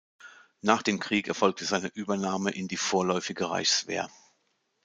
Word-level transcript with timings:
Nach 0.61 0.81
dem 0.81 0.99
Krieg 0.99 1.27
erfolgte 1.27 1.63
seine 1.65 1.87
Übernahme 1.89 2.49
in 2.49 2.67
die 2.67 2.75
Vorläufige 2.75 3.51
Reichswehr. 3.51 4.09